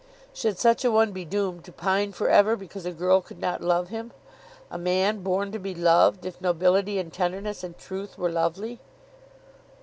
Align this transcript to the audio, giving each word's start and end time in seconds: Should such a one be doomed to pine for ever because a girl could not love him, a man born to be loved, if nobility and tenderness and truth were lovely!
Should 0.33 0.57
such 0.57 0.83
a 0.83 0.89
one 0.91 1.11
be 1.11 1.25
doomed 1.25 1.63
to 1.65 1.71
pine 1.71 2.11
for 2.11 2.27
ever 2.27 2.55
because 2.55 2.87
a 2.87 2.91
girl 2.91 3.21
could 3.21 3.37
not 3.39 3.61
love 3.61 3.89
him, 3.89 4.11
a 4.71 4.77
man 4.79 5.21
born 5.21 5.51
to 5.51 5.59
be 5.59 5.75
loved, 5.75 6.25
if 6.25 6.41
nobility 6.41 6.97
and 6.97 7.13
tenderness 7.13 7.63
and 7.63 7.77
truth 7.77 8.17
were 8.17 8.31
lovely! 8.31 8.79